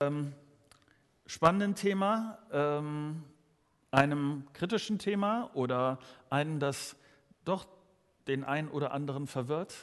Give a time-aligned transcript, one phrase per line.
[0.00, 0.32] ähm,
[1.26, 3.24] spannenden Thema, ähm,
[3.90, 5.98] einem kritischen Thema oder
[6.30, 6.94] einem, das
[7.44, 7.66] doch
[8.28, 9.74] den einen oder anderen verwirrt.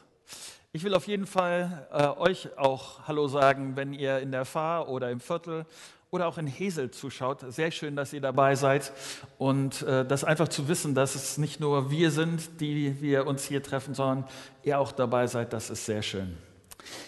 [0.71, 4.87] Ich will auf jeden Fall äh, euch auch Hallo sagen, wenn ihr in der Fahr
[4.87, 5.65] oder im Viertel
[6.11, 7.41] oder auch in Hesel zuschaut.
[7.51, 8.93] Sehr schön, dass ihr dabei seid
[9.37, 13.43] und äh, das einfach zu wissen, dass es nicht nur wir sind, die wir uns
[13.43, 14.29] hier treffen, sondern
[14.63, 16.37] ihr auch dabei seid, das ist sehr schön.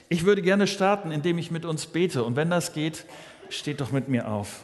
[0.10, 2.24] Ich würde gerne starten, indem ich mit uns bete.
[2.24, 3.06] Und wenn das geht,
[3.50, 4.64] steht doch mit mir auf.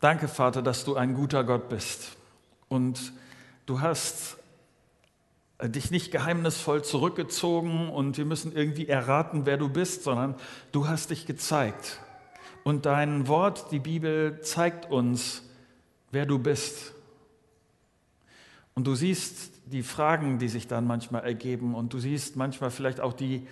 [0.00, 2.16] Danke, Vater, dass du ein guter Gott bist.
[2.68, 3.12] Und
[3.66, 4.36] du hast
[5.62, 10.36] dich nicht geheimnisvoll zurückgezogen und wir müssen irgendwie erraten, wer du bist, sondern
[10.70, 11.98] du hast dich gezeigt.
[12.62, 15.42] Und dein Wort, die Bibel, zeigt uns,
[16.12, 16.92] wer du bist.
[18.74, 23.00] Und du siehst die Fragen, die sich dann manchmal ergeben und du siehst manchmal vielleicht
[23.00, 23.46] auch die,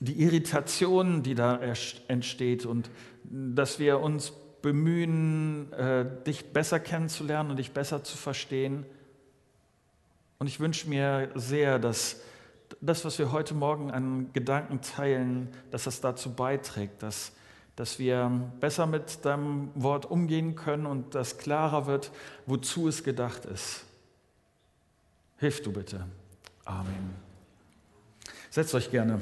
[0.00, 1.60] die Irritation, die da
[2.08, 2.90] entsteht und
[3.24, 4.32] dass wir uns
[4.62, 8.84] bemühen, äh, dich besser kennenzulernen und dich besser zu verstehen.
[10.38, 12.20] Und ich wünsche mir sehr, dass
[12.80, 17.32] das, was wir heute Morgen an Gedanken teilen, dass das dazu beiträgt, dass,
[17.76, 22.10] dass wir besser mit deinem Wort umgehen können und dass klarer wird,
[22.46, 23.87] wozu es gedacht ist.
[25.38, 26.04] Hilf du bitte.
[26.64, 27.14] Amen.
[28.50, 29.20] Setzt euch gerne.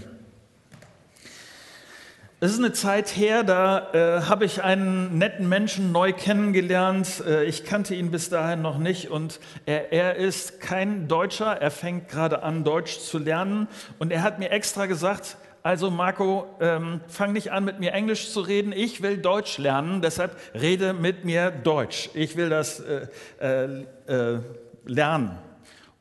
[2.41, 7.23] Es ist eine Zeit her, da äh, habe ich einen netten Menschen neu kennengelernt.
[7.27, 11.61] Äh, ich kannte ihn bis dahin noch nicht und er, er ist kein Deutscher.
[11.61, 16.47] Er fängt gerade an, Deutsch zu lernen und er hat mir extra gesagt, also Marco,
[16.61, 18.73] ähm, fang nicht an, mit mir Englisch zu reden.
[18.73, 22.11] Ich will Deutsch lernen, deshalb rede mit mir Deutsch.
[22.15, 23.07] Ich will das äh,
[23.41, 24.41] äh, äh
[24.85, 25.46] lernen.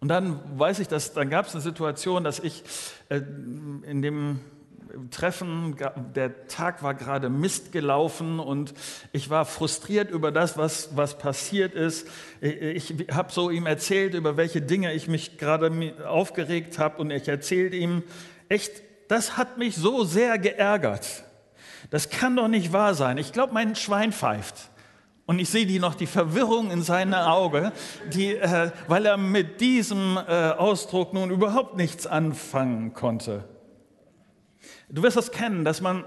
[0.06, 2.62] Und dann weiß ich, dass dann gab es eine Situation, dass ich
[3.10, 3.22] äh,
[3.90, 4.40] in dem
[5.10, 5.76] Treffen,
[6.14, 8.76] der Tag war gerade Mist gelaufen und
[9.14, 12.08] ich war frustriert über das, was, was passiert ist.
[12.40, 17.28] Ich habe so ihm erzählt, über welche Dinge ich mich gerade aufgeregt habe und ich
[17.28, 18.04] erzählte ihm,
[18.48, 21.24] echt, das hat mich so sehr geärgert.
[21.90, 23.18] Das kann doch nicht wahr sein.
[23.18, 24.70] Ich glaube, mein Schwein pfeift.
[25.28, 27.72] Und ich sehe die noch die Verwirrung in seinem Auge,
[28.14, 33.44] die, äh, weil er mit diesem äh, Ausdruck nun überhaupt nichts anfangen konnte.
[34.88, 36.04] Du wirst das kennen, dass man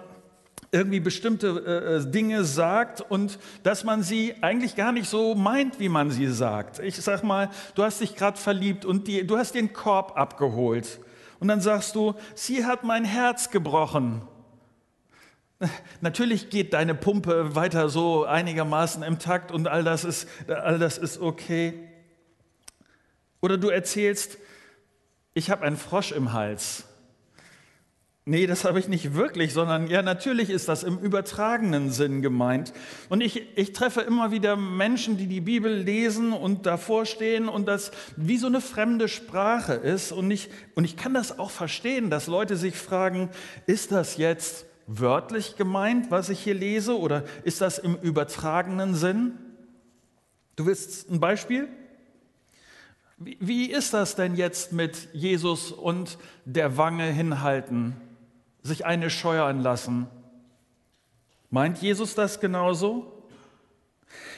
[0.71, 5.81] irgendwie bestimmte äh, äh, Dinge sagt und dass man sie eigentlich gar nicht so meint,
[5.81, 6.79] wie man sie sagt.
[6.79, 11.01] Ich sag mal, du hast dich gerade verliebt und die, du hast den Korb abgeholt
[11.41, 14.23] und dann sagst du, sie hat mein Herz gebrochen.
[16.01, 20.99] Natürlich geht deine Pumpe weiter so einigermaßen im Takt und all das ist, all das
[20.99, 21.75] ist okay.
[23.41, 24.39] Oder du erzählst,
[25.35, 26.85] ich habe einen Frosch im Hals.
[28.25, 32.75] Nee, das habe ich nicht wirklich, sondern ja, natürlich ist das im übertragenen Sinn gemeint.
[33.09, 37.67] Und ich, ich treffe immer wieder Menschen, die die Bibel lesen und davor stehen und
[37.67, 40.13] das wie so eine fremde Sprache ist.
[40.13, 43.31] Und ich, und ich kann das auch verstehen, dass Leute sich fragen,
[43.65, 49.39] ist das jetzt wörtlich gemeint, was ich hier lese, oder ist das im übertragenen Sinn?
[50.57, 51.69] Du willst ein Beispiel?
[53.19, 57.97] Wie, ist das denn jetzt mit Jesus und der Wange hinhalten,
[58.63, 60.07] sich eine scheuern lassen?
[61.51, 63.25] Meint Jesus das genauso?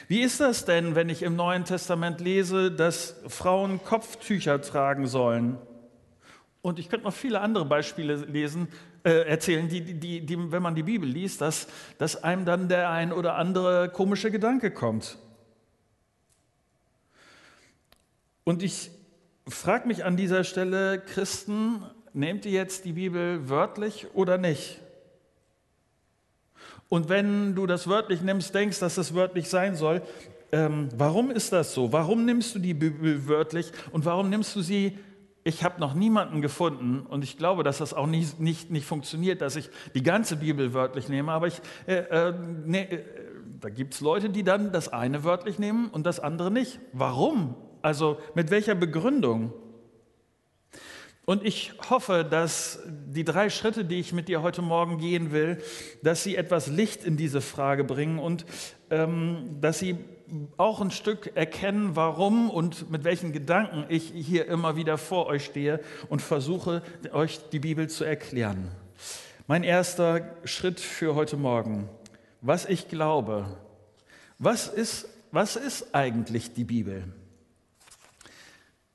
[0.07, 5.57] Wie ist das denn, wenn ich im Neuen Testament lese, dass Frauen Kopftücher tragen sollen?
[6.61, 8.67] Und ich könnte noch viele andere Beispiele lesen,
[9.03, 11.67] äh, erzählen, die, die, die, wenn man die Bibel liest, dass,
[11.97, 15.17] dass einem dann der ein oder andere komische Gedanke kommt.
[18.43, 18.91] Und ich
[19.47, 24.79] frage mich an dieser Stelle, Christen, nehmt ihr jetzt die Bibel wörtlich oder nicht?
[26.89, 30.01] Und wenn du das wörtlich nimmst, denkst, dass es wörtlich sein soll,
[30.51, 31.93] ähm, warum ist das so?
[31.93, 34.99] Warum nimmst du die Bibel wörtlich und warum nimmst du sie
[35.43, 39.41] ich habe noch niemanden gefunden und ich glaube, dass das auch nicht, nicht, nicht funktioniert,
[39.41, 42.33] dass ich die ganze Bibel wörtlich nehme, aber ich, äh, äh,
[42.65, 43.03] ne, äh,
[43.59, 46.79] da gibt es Leute, die dann das eine wörtlich nehmen und das andere nicht.
[46.93, 47.55] Warum?
[47.81, 49.53] Also mit welcher Begründung?
[51.25, 55.59] Und ich hoffe, dass die drei Schritte, die ich mit dir heute Morgen gehen will,
[56.03, 58.45] dass sie etwas Licht in diese Frage bringen und
[58.89, 59.97] ähm, dass sie
[60.57, 65.45] auch ein Stück erkennen, warum und mit welchen Gedanken ich hier immer wieder vor euch
[65.45, 65.79] stehe
[66.09, 66.81] und versuche,
[67.11, 68.71] euch die Bibel zu erklären.
[69.47, 71.89] Mein erster Schritt für heute Morgen.
[72.41, 73.45] Was ich glaube.
[74.39, 77.03] Was ist, was ist eigentlich die Bibel?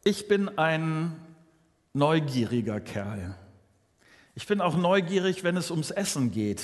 [0.03, 1.13] Ich bin ein
[1.93, 3.37] neugieriger Kerl.
[4.35, 6.63] Ich bin auch neugierig, wenn es ums Essen geht.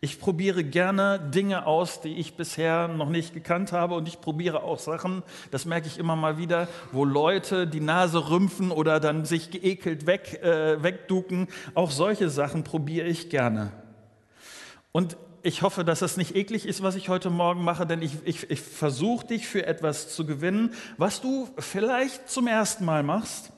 [0.00, 4.62] Ich probiere gerne Dinge aus, die ich bisher noch nicht gekannt habe und ich probiere
[4.62, 9.24] auch Sachen, das merke ich immer mal wieder, wo Leute die Nase rümpfen oder dann
[9.24, 11.48] sich geekelt weg, äh, wegduken.
[11.74, 13.72] Auch solche Sachen probiere ich gerne.
[14.92, 18.12] Und ich hoffe, dass es nicht eklig ist, was ich heute Morgen mache, denn ich,
[18.24, 23.52] ich, ich versuche dich für etwas zu gewinnen, was du vielleicht zum ersten Mal machst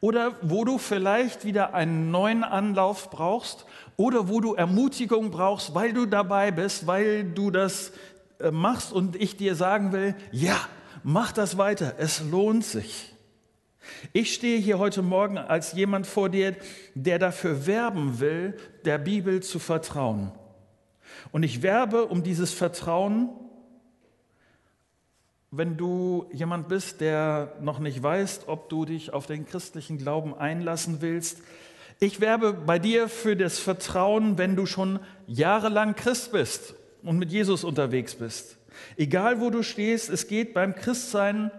[0.00, 3.66] oder wo du vielleicht wieder einen neuen Anlauf brauchst
[3.98, 7.92] oder wo du Ermutigung brauchst, weil du dabei bist, weil du das
[8.38, 10.56] äh, machst und ich dir sagen will, ja,
[11.02, 13.12] mach das weiter, es lohnt sich.
[14.12, 16.54] Ich stehe hier heute Morgen als jemand vor dir,
[16.94, 20.30] der dafür werben will, der Bibel zu vertrauen.
[21.32, 23.30] Und ich werbe um dieses Vertrauen,
[25.50, 30.34] wenn du jemand bist, der noch nicht weiß, ob du dich auf den christlichen Glauben
[30.34, 31.38] einlassen willst,
[32.00, 37.32] ich werbe bei dir für das Vertrauen, wenn du schon jahrelang Christ bist und mit
[37.32, 38.56] Jesus unterwegs bist.
[38.96, 41.50] Egal wo du stehst, es geht beim Christsein,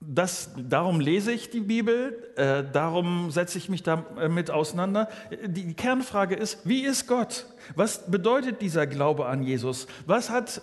[0.00, 5.08] das, darum lese ich die Bibel, äh, darum setze ich mich damit auseinander.
[5.46, 7.46] Die Kernfrage ist, wie ist Gott?
[7.76, 9.86] Was bedeutet dieser Glaube an Jesus?
[10.06, 10.62] Was hat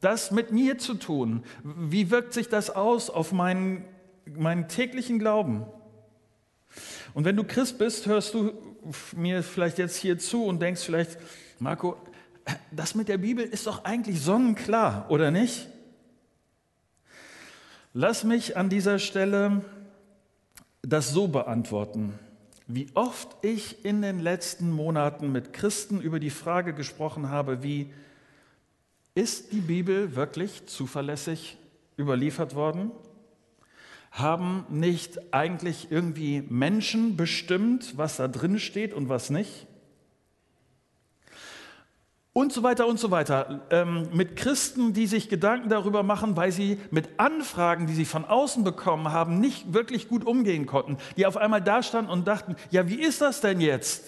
[0.00, 1.44] das mit mir zu tun?
[1.62, 3.84] Wie wirkt sich das aus auf meinen,
[4.24, 5.66] meinen täglichen Glauben?
[7.14, 8.52] Und wenn du Christ bist, hörst du
[9.16, 11.18] mir vielleicht jetzt hier zu und denkst vielleicht,
[11.58, 11.96] Marco,
[12.70, 15.68] das mit der Bibel ist doch eigentlich sonnenklar, oder nicht?
[17.92, 19.64] Lass mich an dieser Stelle
[20.82, 22.18] das so beantworten.
[22.66, 27.92] Wie oft ich in den letzten Monaten mit Christen über die Frage gesprochen habe, wie
[29.14, 31.58] ist die Bibel wirklich zuverlässig
[31.98, 32.92] überliefert worden?
[34.10, 39.66] Haben nicht eigentlich irgendwie Menschen bestimmt, was da drin steht und was nicht?
[42.32, 43.66] Und so weiter und so weiter.
[43.70, 48.24] Ähm, mit Christen, die sich Gedanken darüber machen, weil sie mit Anfragen, die sie von
[48.24, 50.96] außen bekommen haben, nicht wirklich gut umgehen konnten.
[51.16, 54.06] Die auf einmal da standen und dachten, ja, wie ist das denn jetzt?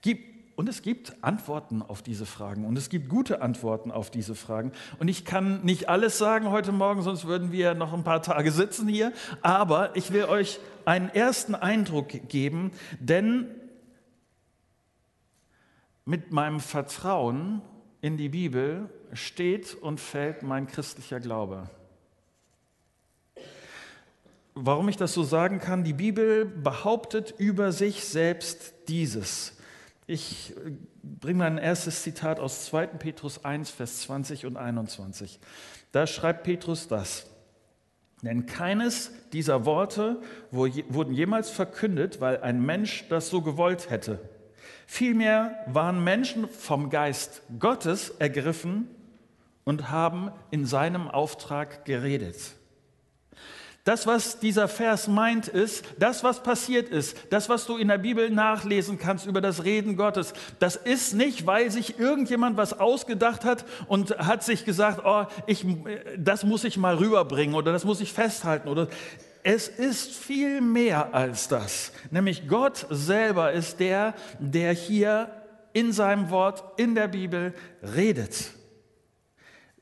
[0.00, 4.34] Gib und es gibt Antworten auf diese Fragen und es gibt gute Antworten auf diese
[4.34, 4.72] Fragen.
[4.98, 8.50] Und ich kann nicht alles sagen heute Morgen, sonst würden wir noch ein paar Tage
[8.50, 9.12] sitzen hier.
[9.40, 13.46] Aber ich will euch einen ersten Eindruck geben, denn
[16.04, 17.62] mit meinem Vertrauen
[18.00, 21.70] in die Bibel steht und fällt mein christlicher Glaube.
[24.56, 29.57] Warum ich das so sagen kann, die Bibel behauptet über sich selbst dieses.
[30.10, 30.72] Ich äh,
[31.02, 32.86] bringe mal ein erstes Zitat aus 2.
[32.86, 35.38] Petrus 1, Vers 20 und 21.
[35.92, 37.26] Da schreibt Petrus das.
[38.22, 40.20] Denn keines dieser Worte
[40.50, 44.18] wurden jemals verkündet, weil ein Mensch das so gewollt hätte.
[44.86, 48.88] Vielmehr waren Menschen vom Geist Gottes ergriffen
[49.62, 52.54] und haben in seinem Auftrag geredet.
[53.88, 57.96] Das, was dieser Vers meint, ist, das, was passiert ist, das, was du in der
[57.96, 63.46] Bibel nachlesen kannst über das Reden Gottes, das ist nicht, weil sich irgendjemand was ausgedacht
[63.46, 65.64] hat und hat sich gesagt, oh, ich,
[66.18, 68.88] das muss ich mal rüberbringen oder das muss ich festhalten oder
[69.42, 71.92] es ist viel mehr als das.
[72.10, 75.30] Nämlich Gott selber ist der, der hier
[75.72, 77.54] in seinem Wort, in der Bibel
[77.96, 78.50] redet.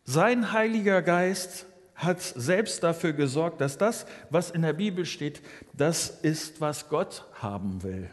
[0.04, 1.66] Sein Heiliger Geist
[1.96, 7.24] hat selbst dafür gesorgt, dass das, was in der Bibel steht, das ist, was Gott
[7.40, 8.10] haben will.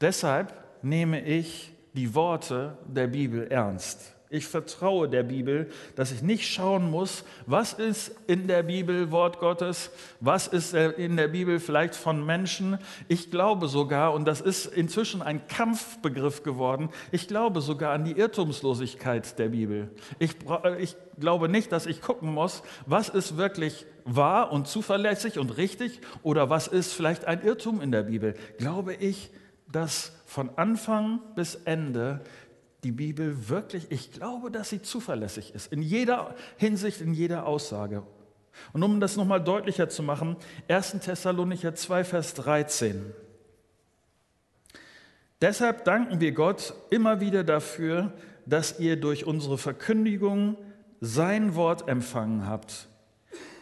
[0.00, 0.52] Deshalb
[0.82, 4.14] nehme ich die Worte der Bibel ernst.
[4.32, 9.40] Ich vertraue der Bibel, dass ich nicht schauen muss, was ist in der Bibel Wort
[9.40, 12.78] Gottes, was ist in der Bibel vielleicht von Menschen.
[13.08, 18.12] Ich glaube sogar, und das ist inzwischen ein Kampfbegriff geworden, ich glaube sogar an die
[18.12, 19.90] Irrtumslosigkeit der Bibel.
[20.20, 20.36] Ich,
[20.78, 26.00] ich glaube nicht, dass ich gucken muss, was ist wirklich wahr und zuverlässig und richtig
[26.22, 28.36] oder was ist vielleicht ein Irrtum in der Bibel.
[28.58, 29.32] Glaube ich,
[29.72, 32.20] dass von Anfang bis Ende
[32.84, 38.02] die Bibel wirklich, ich glaube, dass sie zuverlässig ist, in jeder Hinsicht, in jeder Aussage.
[38.72, 40.36] Und um das nochmal deutlicher zu machen,
[40.68, 40.92] 1.
[41.00, 43.12] Thessalonicher 2, Vers 13.
[45.40, 48.12] Deshalb danken wir Gott immer wieder dafür,
[48.46, 50.56] dass ihr durch unsere Verkündigung
[51.00, 52.88] sein Wort empfangen habt.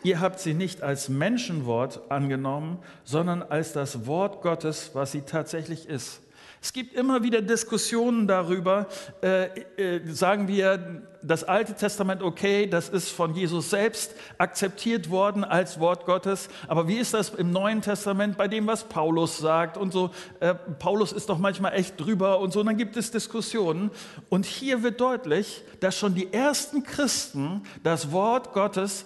[0.03, 5.89] Ihr habt sie nicht als Menschenwort angenommen, sondern als das Wort Gottes, was sie tatsächlich
[5.89, 6.21] ist
[6.61, 8.89] Es gibt immer wieder Diskussionen darüber,
[9.23, 9.47] äh,
[9.77, 15.79] äh, sagen wir, das Alte Testament okay, das ist von Jesus selbst akzeptiert worden als
[15.79, 19.93] Wort Gottes, aber wie ist das im Neuen Testament bei dem, was Paulus sagt und
[19.93, 20.11] so,
[20.41, 23.91] äh, Paulus ist doch manchmal echt drüber und so, und dann gibt es Diskussionen.
[24.29, 29.05] Und hier wird deutlich, dass schon die ersten Christen das Wort Gottes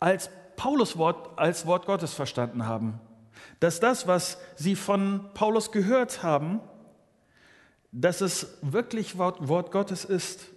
[0.00, 3.00] als Paulus Wort, als Wort Gottes verstanden haben
[3.64, 6.60] dass das, was sie von Paulus gehört haben,
[7.92, 10.48] dass es wirklich Wort, Gottes ist.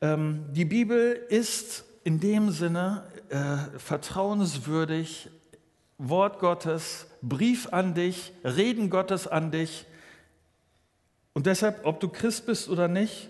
[0.00, 5.28] Ähm, die Bibel ist in dem Sinne äh, vertrauenswürdig,
[5.98, 9.86] Wort Gottes, Brief an dich, Reden Gottes an dich.
[11.32, 13.28] Und deshalb, ob du Christ bist oder nicht,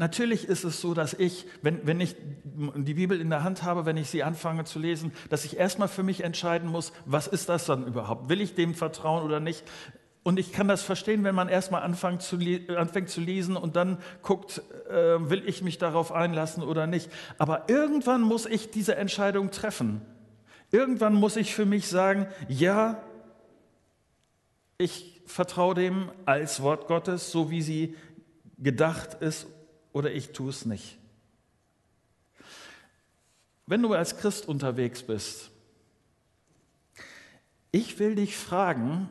[0.00, 2.14] Natürlich ist es so, dass ich, wenn, wenn ich
[2.44, 5.88] die Bibel in der Hand habe, wenn ich sie anfange zu lesen, dass ich erstmal
[5.88, 8.28] für mich entscheiden muss, was ist das dann überhaupt?
[8.28, 9.64] Will ich dem vertrauen oder nicht?
[10.22, 12.38] Und ich kann das verstehen, wenn man erstmal anfängt zu,
[12.76, 14.94] anfängt zu lesen und dann guckt, äh,
[15.30, 17.10] will ich mich darauf einlassen oder nicht.
[17.38, 20.00] Aber irgendwann muss ich diese Entscheidung treffen.
[20.70, 23.02] Irgendwann muss ich für mich sagen, ja,
[24.76, 27.96] ich vertraue dem als Wort Gottes, so wie sie
[28.58, 29.48] gedacht ist
[29.92, 30.98] oder ich tue es nicht.
[33.66, 35.50] Wenn du als Christ unterwegs bist,
[37.70, 39.10] ich will dich fragen,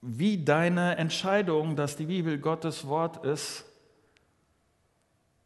[0.00, 3.64] wie deine Entscheidung, dass die Bibel Gottes Wort ist,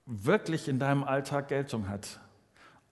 [0.04, 2.20] wirklich in deinem Alltag Geltung hat.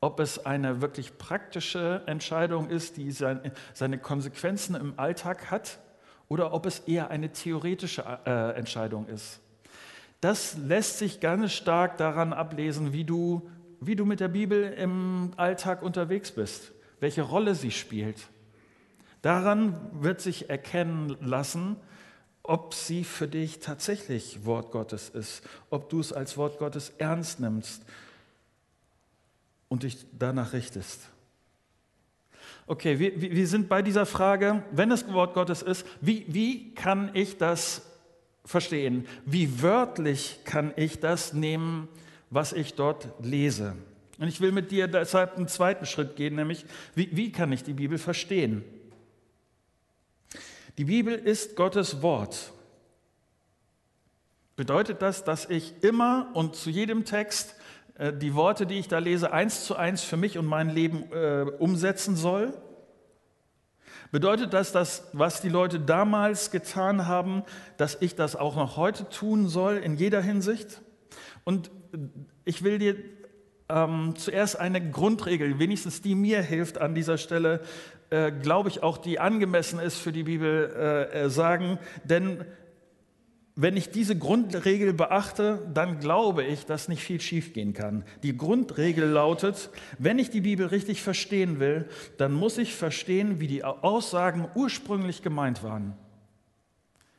[0.01, 5.79] Ob es eine wirklich praktische Entscheidung ist, die seine Konsequenzen im Alltag hat,
[6.29, 9.41] oder ob es eher eine theoretische äh, Entscheidung ist.
[10.21, 13.49] Das lässt sich ganz stark daran ablesen, wie du,
[13.81, 18.29] wie du mit der Bibel im Alltag unterwegs bist, welche Rolle sie spielt.
[19.23, 21.77] Daran wird sich erkennen lassen,
[22.43, 27.41] ob sie für dich tatsächlich Wort Gottes ist, ob du es als Wort Gottes ernst
[27.41, 27.83] nimmst
[29.69, 31.11] und dich danach richtest.
[32.67, 37.11] Okay, wir, wir sind bei dieser Frage, wenn es Wort Gottes ist, wie, wie kann
[37.15, 37.83] ich das
[38.49, 39.07] verstehen.
[39.27, 41.87] Wie wörtlich kann ich das nehmen,
[42.31, 43.77] was ich dort lese?
[44.19, 46.65] Und ich will mit dir deshalb einen zweiten Schritt gehen, nämlich
[46.95, 48.65] wie, wie kann ich die Bibel verstehen?
[50.79, 52.53] Die Bibel ist Gottes Wort.
[54.57, 57.55] Bedeutet das, dass ich immer und zu jedem Text
[57.97, 61.13] äh, die Worte, die ich da lese, eins zu eins für mich und mein Leben
[61.13, 62.55] äh, umsetzen soll?
[64.11, 67.43] Bedeutet das, dass was die Leute damals getan haben,
[67.77, 70.81] dass ich das auch noch heute tun soll in jeder Hinsicht?
[71.45, 71.71] Und
[72.45, 72.97] ich will dir
[73.69, 77.61] ähm, zuerst eine Grundregel, wenigstens die mir hilft an dieser Stelle,
[78.11, 81.79] äh, glaube ich auch, die angemessen ist für die Bibel, äh, äh sagen.
[82.05, 82.47] Denn
[83.61, 88.05] wenn ich diese Grundregel beachte, dann glaube ich, dass nicht viel schiefgehen kann.
[88.23, 91.89] Die Grundregel lautet, wenn ich die Bibel richtig verstehen will,
[92.19, 95.95] dann muss ich verstehen, wie die Aussagen ursprünglich gemeint waren.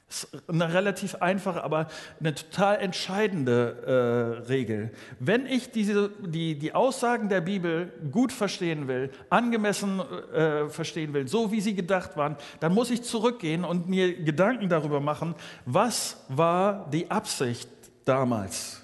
[0.09, 1.87] Das ist eine relativ einfache, aber
[2.19, 4.91] eine total entscheidende äh, Regel.
[5.19, 9.99] Wenn ich diese, die, die Aussagen der Bibel gut verstehen will, angemessen
[10.33, 14.67] äh, verstehen will, so wie sie gedacht waren, dann muss ich zurückgehen und mir Gedanken
[14.67, 15.35] darüber machen,
[15.65, 17.69] was war die Absicht
[18.03, 18.83] damals?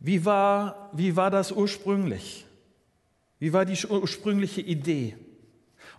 [0.00, 2.44] Wie war, wie war das ursprünglich?
[3.38, 5.16] Wie war die ursprüngliche Idee?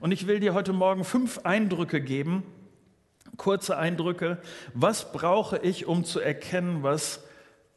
[0.01, 2.43] Und ich will dir heute Morgen fünf Eindrücke geben,
[3.37, 4.39] kurze Eindrücke.
[4.73, 7.23] Was brauche ich, um zu erkennen, was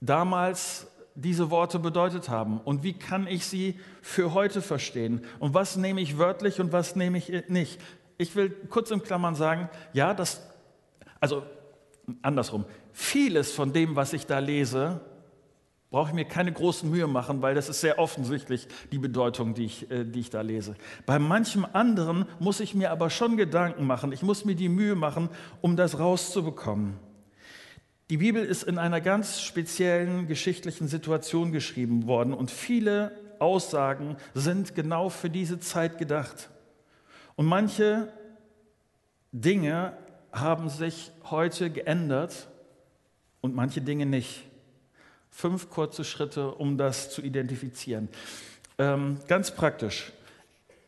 [0.01, 2.61] damals diese Worte bedeutet haben?
[2.61, 5.25] Und wie kann ich sie für heute verstehen?
[5.39, 7.81] Und was nehme ich wörtlich und was nehme ich nicht?
[8.19, 10.49] Ich will kurz in Klammern sagen, ja, das,
[11.21, 11.43] also
[12.23, 15.01] andersrum, vieles von dem, was ich da lese,
[15.91, 19.65] brauche ich mir keine großen Mühe machen, weil das ist sehr offensichtlich die Bedeutung, die
[19.65, 20.75] ich, äh, die ich da lese.
[21.07, 24.13] Bei manchem anderen muss ich mir aber schon Gedanken machen.
[24.13, 25.31] Ich muss mir die Mühe machen,
[25.61, 26.95] um das rauszubekommen.
[28.11, 34.75] Die Bibel ist in einer ganz speziellen geschichtlichen Situation geschrieben worden und viele Aussagen sind
[34.75, 36.49] genau für diese Zeit gedacht.
[37.37, 38.13] Und manche
[39.33, 39.93] Dinge
[40.33, 42.49] haben sich heute geändert
[43.41, 44.48] und manche Dinge nicht.
[45.41, 48.09] Fünf kurze Schritte, um das zu identifizieren.
[48.77, 50.13] Ähm, ganz praktisch.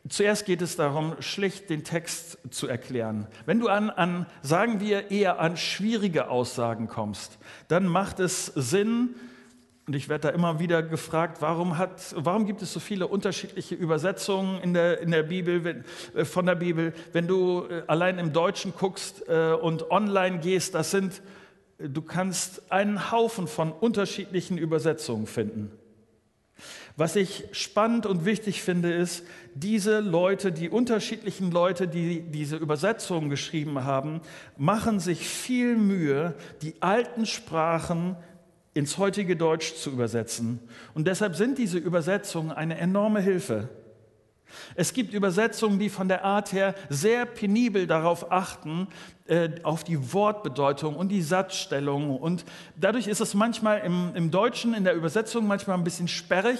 [0.09, 3.27] Zuerst geht es darum, schlicht den Text zu erklären.
[3.45, 7.37] Wenn du an, an, sagen wir, eher an schwierige Aussagen kommst,
[7.69, 9.15] dann macht es Sinn,
[9.87, 13.75] Und ich werde da immer wieder gefragt, warum, hat, warum gibt es so viele unterschiedliche
[13.75, 16.93] Übersetzungen in der, in der Bibel, wenn, äh, von der Bibel?
[17.13, 21.21] Wenn du äh, allein im Deutschen guckst äh, und online gehst, das sind,
[21.89, 25.71] du kannst einen Haufen von unterschiedlichen Übersetzungen finden.
[26.97, 29.23] Was ich spannend und wichtig finde, ist,
[29.55, 34.21] diese Leute, die unterschiedlichen Leute, die diese Übersetzungen geschrieben haben,
[34.57, 38.17] machen sich viel Mühe, die alten Sprachen
[38.73, 40.59] ins heutige Deutsch zu übersetzen.
[40.93, 43.69] Und deshalb sind diese Übersetzungen eine enorme Hilfe.
[44.75, 48.87] Es gibt Übersetzungen, die von der Art her sehr penibel darauf achten,
[49.27, 52.17] äh, auf die Wortbedeutung und die Satzstellung.
[52.17, 56.59] Und dadurch ist es manchmal im, im Deutschen, in der Übersetzung manchmal ein bisschen sperrig,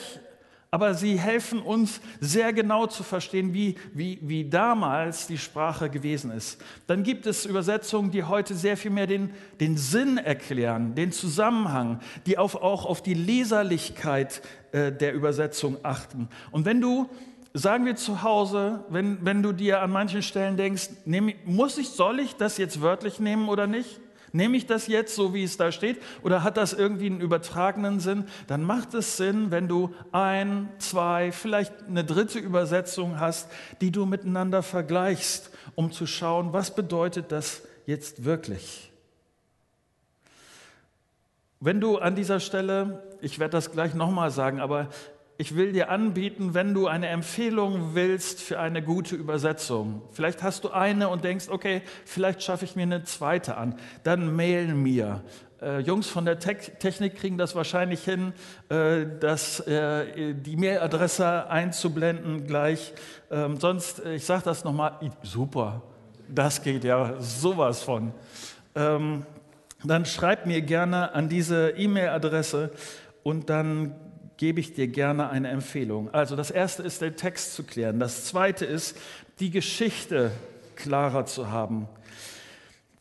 [0.74, 6.32] aber sie helfen uns sehr genau zu verstehen, wie, wie, wie damals die Sprache gewesen
[6.32, 6.64] ist.
[6.88, 12.00] Dann gibt es Übersetzungen, die heute sehr viel mehr den, den Sinn erklären, den Zusammenhang,
[12.26, 16.30] die auf, auch auf die Leserlichkeit äh, der Übersetzung achten.
[16.52, 17.10] Und wenn du
[17.54, 21.90] sagen wir zu Hause, wenn, wenn du dir an manchen Stellen denkst, nehm, muss ich,
[21.90, 24.00] soll ich das jetzt wörtlich nehmen oder nicht?
[24.34, 28.00] Nehme ich das jetzt so, wie es da steht, oder hat das irgendwie einen übertragenen
[28.00, 28.26] Sinn?
[28.48, 33.50] Dann macht es Sinn, wenn du ein, zwei, vielleicht eine dritte Übersetzung hast,
[33.82, 38.92] die du miteinander vergleichst, um zu schauen, was bedeutet das jetzt wirklich?
[41.60, 44.88] Wenn du an dieser Stelle, ich werde das gleich nochmal sagen, aber
[45.42, 50.04] ich will dir anbieten, wenn du eine Empfehlung willst für eine gute Übersetzung.
[50.12, 53.74] Vielleicht hast du eine und denkst, okay, vielleicht schaffe ich mir eine zweite an.
[54.04, 55.24] Dann mail mir.
[55.60, 58.34] Äh, Jungs von der Te Technik kriegen das wahrscheinlich hin,
[58.70, 62.94] äh, das, äh, die Mailadresse einzublenden gleich.
[63.32, 65.82] Ähm, sonst, äh, ich sage das nochmal, super,
[66.28, 68.14] das geht ja sowas von.
[68.76, 69.26] Ähm,
[69.84, 72.70] dann schreib mir gerne an diese E-Mail-Adresse
[73.24, 73.96] und dann
[74.42, 76.12] gebe ich dir gerne eine Empfehlung.
[76.16, 78.00] Also das erste ist, den Text zu klären.
[78.00, 78.98] Das zweite ist,
[79.40, 80.32] die Geschichte
[80.76, 81.88] klarer zu haben.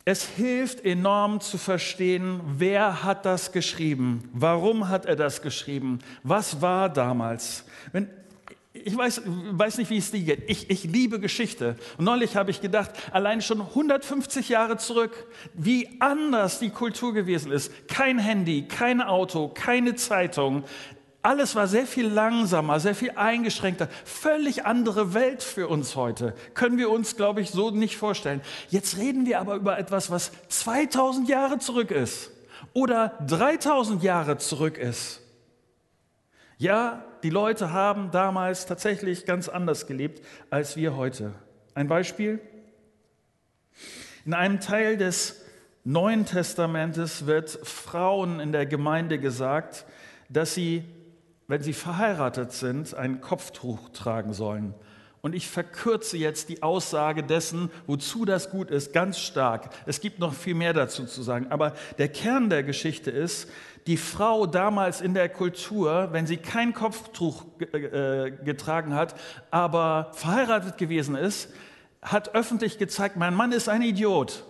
[0.04, 6.60] Es hilft enorm zu verstehen, wer hat das geschrieben, warum hat er das geschrieben, was
[6.60, 7.64] war damals.
[7.90, 8.10] Wenn,
[8.74, 10.42] ich weiß, weiß nicht, wie es dir geht.
[10.46, 11.76] Ich, ich liebe Geschichte.
[11.96, 17.50] Und neulich habe ich gedacht, allein schon 150 Jahre zurück, wie anders die Kultur gewesen
[17.50, 17.88] ist.
[17.88, 20.64] Kein Handy, kein Auto, keine Zeitung.
[21.22, 26.34] Alles war sehr viel langsamer, sehr viel eingeschränkter, völlig andere Welt für uns heute.
[26.54, 28.40] Können wir uns, glaube ich, so nicht vorstellen.
[28.70, 32.30] Jetzt reden wir aber über etwas, was 2000 Jahre zurück ist
[32.72, 35.20] oder 3000 Jahre zurück ist.
[36.56, 41.34] Ja, die Leute haben damals tatsächlich ganz anders gelebt als wir heute.
[41.74, 42.40] Ein Beispiel.
[44.24, 45.42] In einem Teil des
[45.84, 49.86] Neuen Testamentes wird Frauen in der Gemeinde gesagt,
[50.28, 50.84] dass sie
[51.50, 54.72] wenn sie verheiratet sind, ein Kopftuch tragen sollen.
[55.20, 59.70] Und ich verkürze jetzt die Aussage dessen, wozu das gut ist, ganz stark.
[59.84, 61.48] Es gibt noch viel mehr dazu zu sagen.
[61.50, 63.50] Aber der Kern der Geschichte ist,
[63.88, 69.14] die Frau damals in der Kultur, wenn sie kein Kopftuch äh, getragen hat,
[69.50, 71.52] aber verheiratet gewesen ist,
[72.00, 74.44] hat öffentlich gezeigt, mein Mann ist ein Idiot.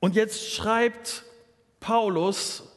[0.00, 1.24] Und jetzt schreibt
[1.78, 2.67] Paulus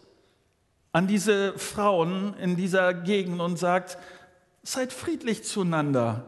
[0.91, 3.97] an diese Frauen in dieser Gegend und sagt,
[4.63, 6.25] seid friedlich zueinander.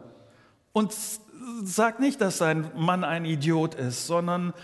[0.72, 0.94] Und
[1.62, 4.54] sagt nicht, dass sein Mann ein Idiot ist, sondern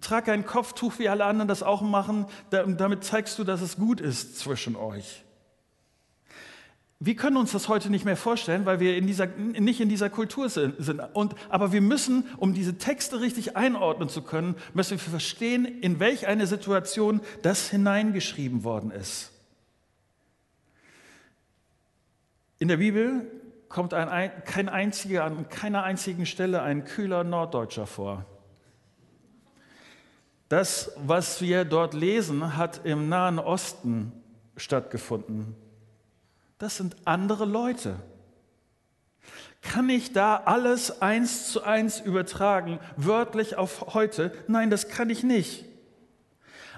[0.00, 2.26] trag ein Kopftuch, wie alle anderen das auch machen.
[2.50, 5.24] Damit zeigst du, dass es gut ist zwischen euch.
[7.02, 10.10] Wir können uns das heute nicht mehr vorstellen, weil wir in dieser, nicht in dieser
[10.10, 10.78] Kultur sind.
[11.14, 15.98] Und, aber wir müssen, um diese Texte richtig einordnen zu können, müssen wir verstehen, in
[15.98, 19.32] welch eine Situation das hineingeschrieben worden ist.
[22.58, 23.30] In der Bibel
[23.70, 28.26] kommt ein, kein einziger, an keiner einzigen Stelle ein kühler Norddeutscher vor.
[30.50, 34.12] Das, was wir dort lesen, hat im Nahen Osten
[34.58, 35.56] stattgefunden
[36.60, 37.96] das sind andere Leute.
[39.62, 44.32] Kann ich da alles eins zu eins übertragen, wörtlich auf heute?
[44.46, 45.64] Nein, das kann ich nicht.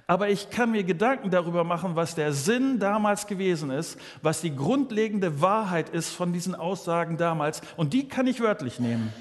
[0.07, 4.55] Aber ich kann mir Gedanken darüber machen, was der Sinn damals gewesen ist, was die
[4.55, 7.61] grundlegende Wahrheit ist von diesen Aussagen damals.
[7.77, 9.13] Und die kann ich wörtlich nehmen.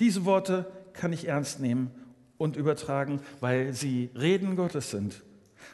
[0.00, 1.90] Diese Worte kann ich ernst nehmen
[2.36, 5.22] und übertragen, weil sie Reden Gottes sind.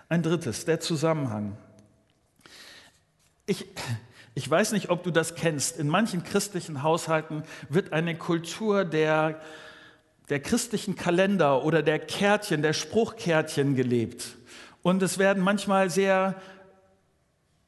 [0.09, 1.57] Ein drittes, der Zusammenhang.
[3.46, 3.66] Ich,
[4.35, 5.78] ich weiß nicht, ob du das kennst.
[5.78, 9.40] In manchen christlichen Haushalten wird eine Kultur der,
[10.28, 14.37] der christlichen Kalender oder der Kärtchen, der Spruchkärtchen gelebt.
[14.83, 16.37] Und es werden manchmal sehr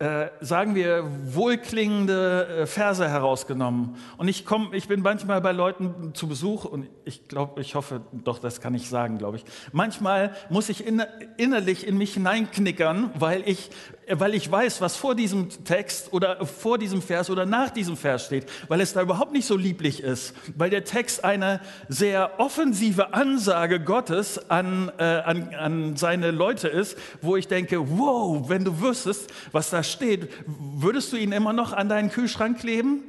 [0.01, 3.97] äh, sagen wir, wohlklingende äh, Verse herausgenommen.
[4.19, 8.01] Und ich, komm, ich bin manchmal bei Leuten zu Besuch und ich glaube, ich hoffe,
[8.13, 9.45] doch, das kann ich sagen, glaube ich.
[9.71, 13.71] Manchmal muss ich innerlich in mich hineinknickern, weil ich,
[14.09, 18.27] weil ich weiß, was vor diesem Text oder vor diesem Vers oder nach diesem Vers
[18.27, 23.15] steht, weil es da überhaupt nicht so lieblich ist, weil der Text eine sehr offensive
[23.15, 28.81] Ansage Gottes an, äh, an, an seine Leute ist, wo ich denke, wow, wenn du
[28.81, 33.03] wüsstest, was da steht, würdest du ihn immer noch an deinen Kühlschrank kleben?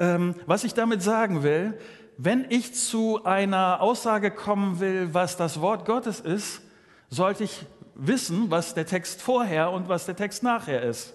[0.00, 1.78] Ähm, was ich damit sagen will,
[2.16, 6.62] wenn ich zu einer Aussage kommen will, was das Wort Gottes ist,
[7.10, 7.64] sollte ich
[7.98, 11.12] wissen, was der Text vorher und was der Text nachher ist.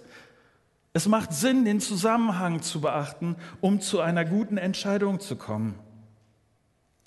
[0.92, 5.76] Es macht Sinn, den Zusammenhang zu beachten, um zu einer guten Entscheidung zu kommen.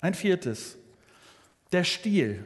[0.00, 0.76] Ein viertes,
[1.72, 2.44] der Stil.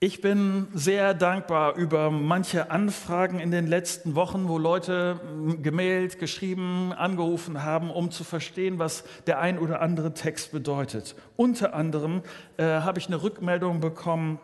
[0.00, 5.18] Ich bin sehr dankbar über manche Anfragen in den letzten Wochen, wo Leute
[5.60, 11.16] gemailt, geschrieben, angerufen haben, um zu verstehen, was der ein oder andere Text bedeutet.
[11.34, 12.22] Unter anderem
[12.58, 14.38] äh, habe ich eine Rückmeldung bekommen,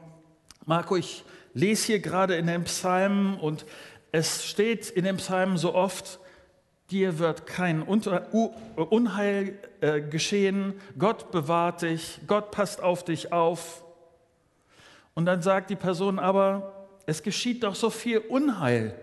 [0.67, 3.67] Marco, ich lese hier gerade in den Psalmen und
[4.13, 6.21] es steht in den Psalmen so oft,
[6.91, 13.85] dir wird kein Unheil äh, geschehen, Gott bewahrt dich, Gott passt auf dich auf.
[15.13, 18.95] Und dann sagt die Person aber, es geschieht doch so viel Unheil.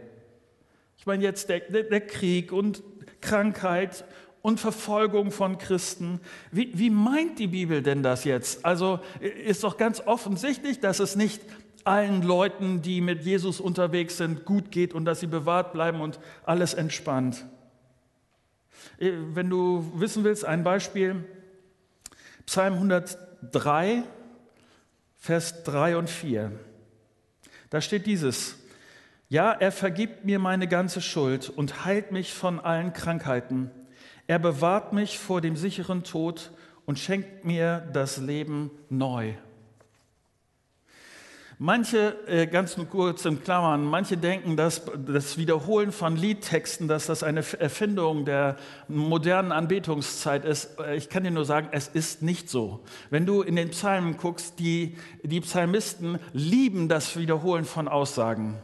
[0.97, 2.81] Ich meine jetzt der, der, der Krieg und
[3.21, 4.03] Krankheit
[4.41, 6.19] und Verfolgung von Christen.
[6.51, 8.65] Wie, wie meint die Bibel denn das jetzt?
[8.65, 11.41] Also ist doch ganz offensichtlich, dass es nicht
[11.83, 16.19] allen Leuten, die mit Jesus unterwegs sind, gut geht und dass sie bewahrt bleiben und
[16.43, 17.45] alles entspannt.
[18.97, 21.23] Wenn du wissen willst, ein Beispiel,
[22.45, 24.03] Psalm 103,
[25.17, 26.51] Vers 3 und 4.
[27.69, 28.57] Da steht dieses,
[29.29, 33.71] ja, er vergibt mir meine ganze Schuld und heilt mich von allen Krankheiten.
[34.31, 36.51] Er bewahrt mich vor dem sicheren Tod
[36.85, 39.33] und schenkt mir das Leben neu.
[41.57, 47.23] Manche, äh, ganz kurz im Klammern, manche denken, dass das Wiederholen von Liedtexten, dass das
[47.23, 48.55] eine Erfindung der
[48.87, 50.79] modernen Anbetungszeit ist.
[50.79, 52.79] Äh, ich kann dir nur sagen, es ist nicht so.
[53.09, 58.57] Wenn du in den Psalmen guckst, die, die Psalmisten lieben das Wiederholen von Aussagen.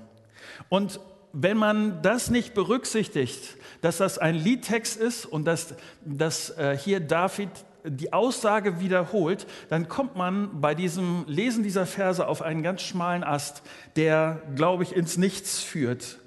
[0.69, 1.01] Und
[1.39, 6.99] wenn man das nicht berücksichtigt, dass das ein Liedtext ist und dass, dass äh, hier
[6.99, 7.49] David
[7.83, 13.23] die Aussage wiederholt, dann kommt man bei diesem Lesen dieser Verse auf einen ganz schmalen
[13.23, 13.61] Ast,
[13.95, 16.17] der, glaube ich, ins Nichts führt.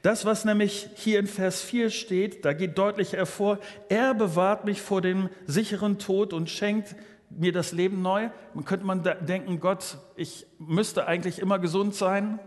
[0.00, 3.58] Das, was nämlich hier in Vers 4 steht, da geht deutlich hervor,
[3.90, 6.96] er bewahrt mich vor dem sicheren Tod und schenkt
[7.28, 8.30] mir das Leben neu.
[8.54, 12.38] Man könnte man denken, Gott, ich müsste eigentlich immer gesund sein,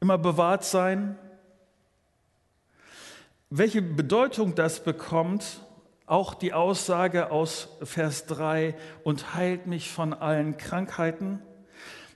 [0.00, 1.18] immer bewahrt sein.
[3.50, 5.60] Welche Bedeutung das bekommt,
[6.06, 11.42] auch die Aussage aus Vers 3 und heilt mich von allen Krankheiten.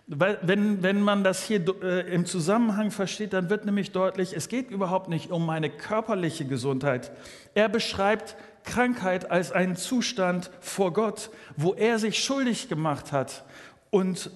[0.07, 4.71] Wenn, wenn man das hier äh, im Zusammenhang versteht, dann wird nämlich deutlich, es geht
[4.71, 7.13] überhaupt nicht um meine körperliche Gesundheit.
[7.55, 13.45] Er beschreibt Krankheit als einen Zustand vor Gott, wo er sich schuldig gemacht hat.
[13.91, 14.33] Und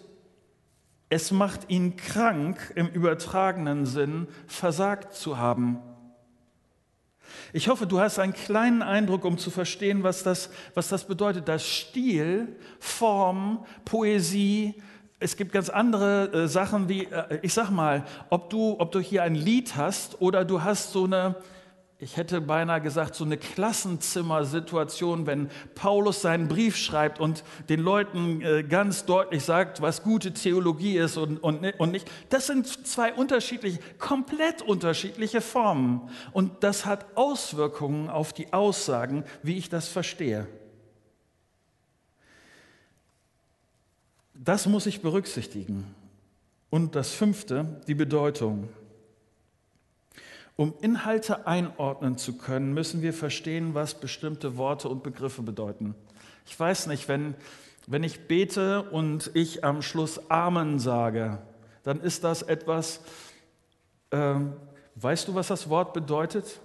[1.08, 5.78] es macht ihn krank im übertragenen Sinn, versagt zu haben.
[7.52, 11.48] Ich hoffe, du hast einen kleinen Eindruck, um zu verstehen, was das, was das bedeutet,
[11.48, 14.74] dass Stil, Form, Poesie,
[15.20, 19.00] es gibt ganz andere äh, Sachen wie, äh, ich sag mal, ob du, ob du
[19.00, 21.36] hier ein Lied hast oder du hast so eine,
[21.98, 28.42] ich hätte beinahe gesagt, so eine Klassenzimmersituation, wenn Paulus seinen Brief schreibt und den Leuten
[28.42, 32.10] äh, ganz deutlich sagt, was gute Theologie ist und, und, und nicht.
[32.30, 36.10] Das sind zwei unterschiedliche, komplett unterschiedliche Formen.
[36.32, 40.48] Und das hat Auswirkungen auf die Aussagen, wie ich das verstehe.
[44.34, 45.94] Das muss ich berücksichtigen.
[46.70, 48.68] Und das fünfte, die Bedeutung.
[50.56, 55.96] Um Inhalte einordnen zu können, müssen wir verstehen, was bestimmte Worte und Begriffe bedeuten.
[56.46, 57.34] Ich weiß nicht, wenn,
[57.88, 61.38] wenn ich bete und ich am Schluss Amen sage,
[61.82, 63.00] dann ist das etwas,
[64.10, 64.36] äh,
[64.94, 66.60] weißt du, was das Wort bedeutet?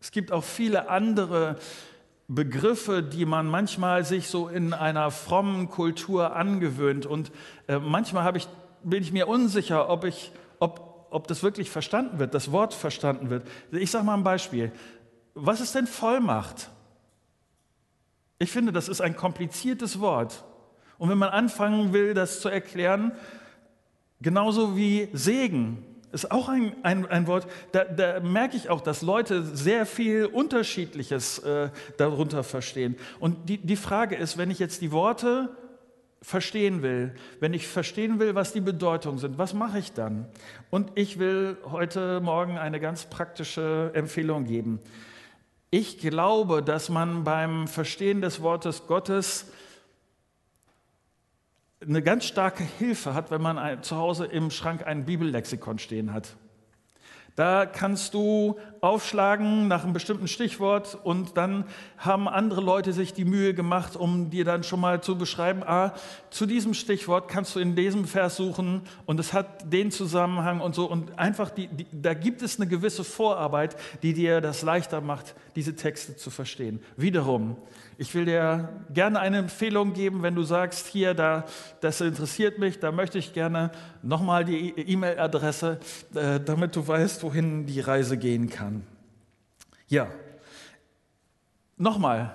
[0.00, 1.58] Es gibt auch viele andere
[2.26, 7.04] Begriffe, die man manchmal sich so in einer frommen Kultur angewöhnt.
[7.04, 7.32] Und
[7.68, 8.48] äh, manchmal ich,
[8.82, 10.32] bin ich mir unsicher, ob, ich,
[11.14, 13.46] ob, das wirklich verstanden wird, das Wort verstanden wird.
[13.70, 14.72] Ich sage mal ein Beispiel.
[15.34, 16.70] Was ist denn Vollmacht?
[18.38, 20.44] Ich finde, das ist ein kompliziertes Wort.
[20.98, 23.12] Und wenn man anfangen will, das zu erklären,
[24.24, 29.02] Genauso wie Segen ist auch ein, ein, ein Wort, da, da, merke ich auch, dass
[29.02, 32.96] Leute sehr viel Unterschiedliches äh, darunter verstehen.
[33.20, 35.50] Und die, die Frage ist, wenn ich jetzt die Worte
[36.24, 40.26] verstehen will, wenn ich verstehen will, was die Bedeutung sind, was mache ich dann?
[40.70, 44.80] Und ich will heute Morgen eine ganz praktische Empfehlung geben.
[45.70, 49.52] Ich glaube, dass man beim Verstehen des Wortes Gottes
[51.86, 56.36] eine ganz starke Hilfe hat, wenn man zu Hause im Schrank ein Bibellexikon stehen hat.
[57.36, 61.64] Da kannst du aufschlagen nach einem bestimmten Stichwort und dann
[61.98, 65.94] haben andere Leute sich die Mühe gemacht, um dir dann schon mal zu beschreiben, ah,
[66.30, 70.76] zu diesem Stichwort kannst du in diesem Vers suchen und es hat den Zusammenhang und
[70.76, 75.00] so und einfach, die, die, da gibt es eine gewisse Vorarbeit, die dir das leichter
[75.00, 76.80] macht, diese Texte zu verstehen.
[76.96, 77.56] Wiederum,
[77.98, 81.44] ich will dir gerne eine Empfehlung geben, wenn du sagst, hier, da,
[81.80, 83.70] das interessiert mich, da möchte ich gerne
[84.02, 85.78] nochmal die E-Mail-Adresse,
[86.14, 88.84] äh, damit du weißt, wohin die Reise gehen kann.
[89.88, 90.08] Ja,
[91.76, 92.34] nochmal,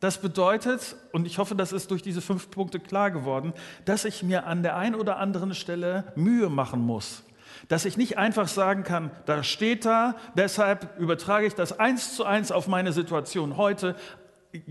[0.00, 3.52] das bedeutet, und ich hoffe, das ist durch diese fünf Punkte klar geworden,
[3.84, 7.22] dass ich mir an der einen oder anderen Stelle Mühe machen muss.
[7.68, 12.24] Dass ich nicht einfach sagen kann, da steht da, deshalb übertrage ich das eins zu
[12.24, 13.96] eins auf meine Situation heute,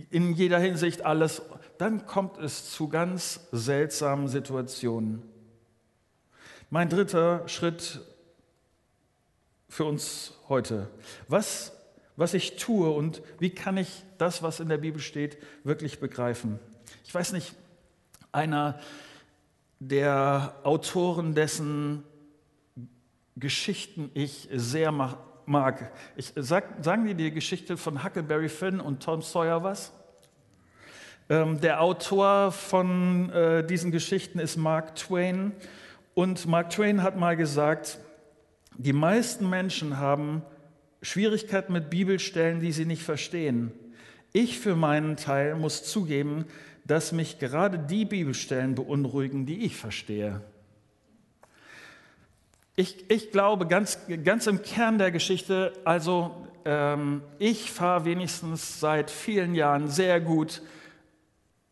[0.10, 1.42] in jeder Hinsicht alles,
[1.78, 5.24] dann kommt es zu ganz seltsamen Situationen.
[6.70, 8.02] Mein dritter Schritt
[9.70, 10.90] für uns heute.
[11.28, 11.74] Was,
[12.16, 16.60] was ich tue und wie kann ich das, was in der Bibel steht, wirklich begreifen?
[17.04, 17.54] Ich weiß nicht,
[18.32, 18.80] einer
[19.80, 22.04] der Autoren, dessen
[23.36, 24.92] Geschichten ich sehr
[25.48, 25.92] mag.
[26.16, 29.92] Ich sag, sagen dir die Geschichte von Huckleberry Finn und Tom Sawyer was?
[31.30, 35.54] Ähm, der Autor von äh, diesen Geschichten ist Mark Twain.
[36.14, 38.00] Und Mark Twain hat mal gesagt,
[38.78, 40.44] die meisten Menschen haben
[41.02, 43.72] Schwierigkeiten mit Bibelstellen, die sie nicht verstehen.
[44.34, 46.46] Ich für meinen Teil muss zugeben,
[46.84, 50.42] dass mich gerade die Bibelstellen beunruhigen, die ich verstehe.
[52.76, 56.36] Ich, ich glaube ganz, ganz im Kern der Geschichte, also
[56.66, 60.62] ähm, ich fahre wenigstens seit vielen Jahren sehr gut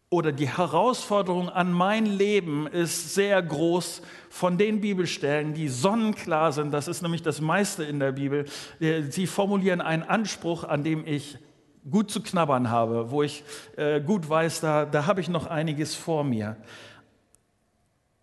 [0.10, 6.72] oder die Herausforderung an mein Leben ist sehr groß von den Bibelstellen, die sonnenklar sind.
[6.72, 8.46] Das ist nämlich das meiste in der Bibel.
[8.80, 11.38] Äh, sie formulieren einen Anspruch, an dem ich
[11.90, 13.44] gut zu knabbern habe, wo ich
[13.76, 16.56] äh, gut weiß, da, da habe ich noch einiges vor mir.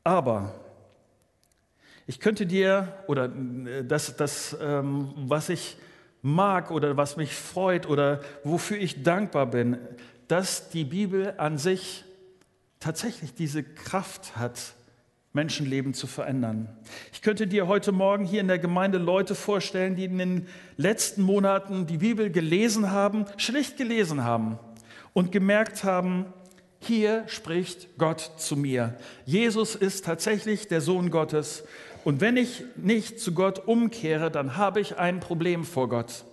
[0.04, 0.54] Aber
[2.06, 5.76] ich könnte dir, oder äh, das, das ähm, was ich
[6.22, 9.78] mag oder was mich freut oder wofür ich dankbar bin,
[10.28, 12.04] dass die Bibel an sich
[12.78, 14.74] tatsächlich diese Kraft hat,
[15.32, 16.68] Menschenleben zu verändern.
[17.12, 21.22] Ich könnte dir heute Morgen hier in der Gemeinde Leute vorstellen, die in den letzten
[21.22, 24.58] Monaten die Bibel gelesen haben, schlicht gelesen haben
[25.12, 26.26] und gemerkt haben,
[26.80, 28.96] hier spricht Gott zu mir.
[29.24, 31.64] Jesus ist tatsächlich der Sohn Gottes
[32.04, 36.24] und wenn ich nicht zu Gott umkehre, dann habe ich ein Problem vor Gott.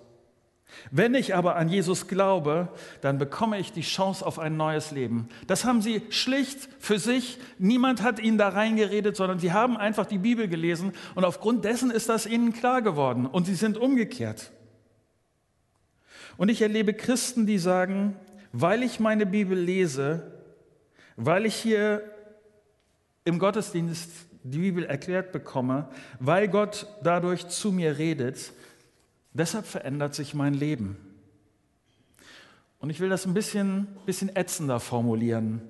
[0.91, 2.69] Wenn ich aber an Jesus glaube,
[3.01, 5.29] dann bekomme ich die Chance auf ein neues Leben.
[5.47, 7.39] Das haben sie schlicht für sich.
[7.57, 11.89] Niemand hat ihnen da reingeredet, sondern sie haben einfach die Bibel gelesen und aufgrund dessen
[11.89, 14.51] ist das ihnen klar geworden und sie sind umgekehrt.
[16.37, 18.15] Und ich erlebe Christen, die sagen,
[18.51, 20.31] weil ich meine Bibel lese,
[21.15, 22.03] weil ich hier
[23.25, 28.53] im Gottesdienst die Bibel erklärt bekomme, weil Gott dadurch zu mir redet,
[29.33, 30.97] deshalb verändert sich mein Leben.
[32.79, 35.61] Und ich will das ein bisschen, bisschen ätzender formulieren.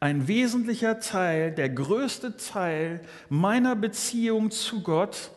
[0.00, 5.30] Ein wesentlicher Teil, der größte Teil meiner Beziehung zu Gott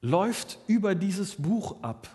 [0.00, 2.08] läuft über dieses Buch ab.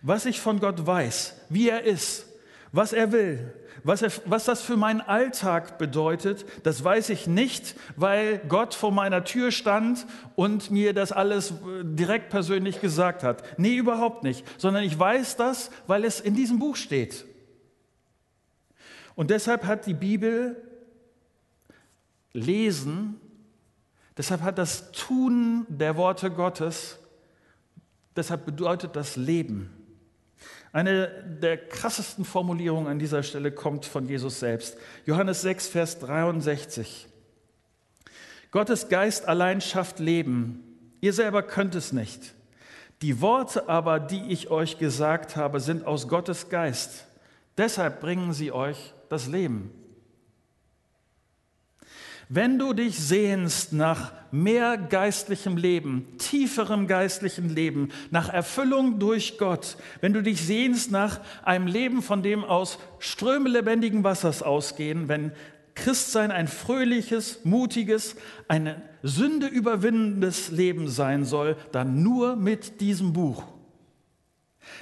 [0.00, 2.26] Was ich von Gott weiß, wie er ist,
[2.72, 3.52] was er will,
[3.88, 8.92] was, er, was das für meinen Alltag bedeutet, das weiß ich nicht, weil Gott vor
[8.92, 13.42] meiner Tür stand und mir das alles äh, direkt persönlich gesagt hat.
[13.58, 14.44] Nee, überhaupt nicht.
[14.60, 17.24] Sondern ich weiß das, weil es in diesem Buch steht.
[19.14, 20.62] Und deshalb hat die Bibel
[22.34, 23.18] Lesen,
[24.18, 26.98] deshalb hat das Tun der Worte Gottes,
[28.14, 29.77] deshalb bedeutet das Leben.
[30.72, 31.08] Eine
[31.40, 34.76] der krassesten Formulierungen an dieser Stelle kommt von Jesus selbst.
[35.06, 37.08] Johannes 6, Vers 63.
[38.50, 40.62] Gottes Geist allein schafft Leben.
[41.00, 42.34] Ihr selber könnt es nicht.
[43.02, 47.06] Die Worte aber, die ich euch gesagt habe, sind aus Gottes Geist.
[47.56, 49.70] Deshalb bringen sie euch das Leben.
[52.30, 59.78] Wenn du dich sehnst nach mehr geistlichem Leben, tieferem geistlichem Leben, nach Erfüllung durch Gott,
[60.02, 65.32] wenn du dich sehnst nach einem Leben, von dem aus Ströme lebendigen Wassers ausgehen, wenn
[65.74, 73.44] Christsein ein fröhliches, mutiges, eine Sünde überwindendes Leben sein soll, dann nur mit diesem Buch.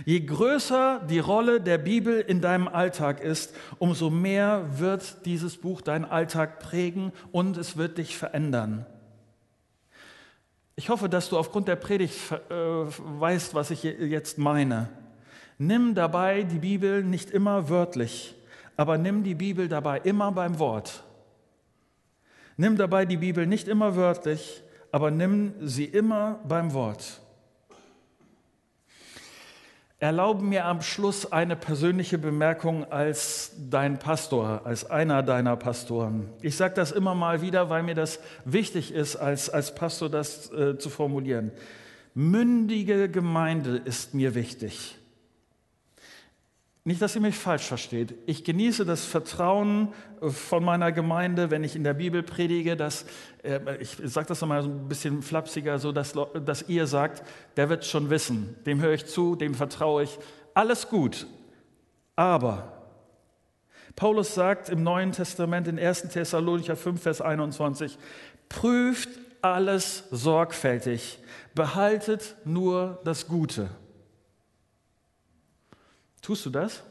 [0.04, 5.80] Je größer die Rolle der Bibel in deinem Alltag ist, umso mehr wird dieses Buch
[5.80, 8.86] deinen Alltag prägen und es wird dich verändern.
[10.74, 14.90] Ich hoffe, dass du aufgrund der Predigt äh, weißt, was ich jetzt meine.
[15.58, 18.34] Nimm dabei die Bibel nicht immer wörtlich,
[18.76, 21.02] aber nimm die Bibel dabei immer beim Wort.
[22.58, 27.22] Nimm dabei die Bibel nicht immer wörtlich, aber nimm sie immer beim Wort.
[30.06, 36.28] Erlaube mir am Schluss eine persönliche Bemerkung als dein Pastor, als einer deiner Pastoren.
[36.42, 40.52] Ich sage das immer mal wieder, weil mir das wichtig ist, als, als Pastor das
[40.52, 41.50] äh, zu formulieren.
[42.14, 44.96] Mündige Gemeinde ist mir wichtig.
[46.86, 48.14] Nicht, dass ihr mich falsch versteht.
[48.26, 53.06] Ich genieße das Vertrauen äh, von meiner Gemeinde, wenn ich in der Bibel predige, dass,
[53.42, 57.24] äh, ich sage das nochmal so ein bisschen flapsiger, so dass, dass ihr sagt,
[57.56, 60.16] der wird schon wissen, dem höre ich zu, dem vertraue ich.
[60.54, 61.26] Alles gut.
[62.14, 62.72] Aber
[63.96, 66.02] Paulus sagt im Neuen Testament in 1.
[66.02, 67.98] Thessalonicher 5, Vers 21,
[68.48, 69.08] prüft
[69.42, 71.18] alles sorgfältig,
[71.52, 73.70] behaltet nur das Gute.
[76.26, 76.82] Tust du das?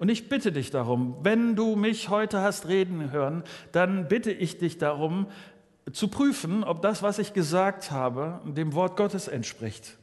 [0.00, 4.58] Und ich bitte dich darum, wenn du mich heute hast reden hören, dann bitte ich
[4.58, 5.28] dich darum,
[5.92, 9.96] zu prüfen, ob das, was ich gesagt habe, dem Wort Gottes entspricht.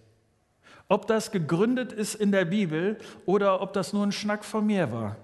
[0.87, 4.89] Ob das gegründet ist in der Bibel oder ob das nur ein Schnack von mir
[4.89, 5.17] war.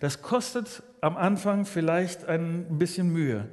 [0.00, 3.48] Das kostet am Anfang vielleicht ein bisschen Mühe.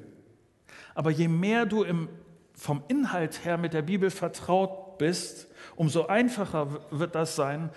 [0.95, 2.10] Aber je mehr du im,
[2.56, 7.69] vom Inhalt her mit der Bibel vertraut bist, umso einfacher wird das sein,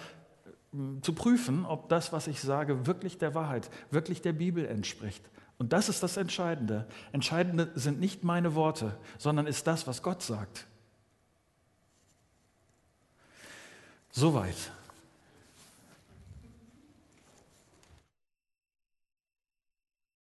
[1.02, 5.24] zu prüfen, ob das, was ich sage, wirklich der Wahrheit, wirklich der Bibel entspricht.
[5.58, 6.86] Und das ist das Entscheidende.
[7.12, 10.66] Entscheidende sind nicht meine Worte, sondern ist das, was Gott sagt.
[14.10, 14.72] Soweit.